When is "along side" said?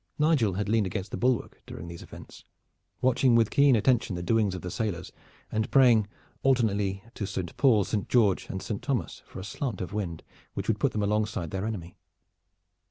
11.03-11.51